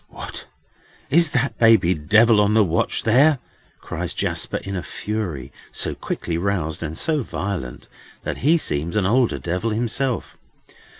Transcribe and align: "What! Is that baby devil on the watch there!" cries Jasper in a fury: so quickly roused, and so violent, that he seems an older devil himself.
"What! 0.09 0.47
Is 1.11 1.29
that 1.29 1.59
baby 1.59 1.93
devil 1.93 2.41
on 2.41 2.55
the 2.55 2.63
watch 2.63 3.03
there!" 3.03 3.37
cries 3.81 4.15
Jasper 4.15 4.57
in 4.57 4.75
a 4.75 4.81
fury: 4.81 5.51
so 5.71 5.93
quickly 5.93 6.39
roused, 6.39 6.81
and 6.81 6.97
so 6.97 7.21
violent, 7.21 7.87
that 8.23 8.37
he 8.37 8.57
seems 8.57 8.95
an 8.95 9.05
older 9.05 9.37
devil 9.37 9.69
himself. 9.69 10.37